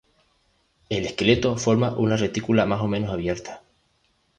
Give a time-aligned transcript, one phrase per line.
[0.89, 3.61] El esqueleto forma una retícula más o menos abierta.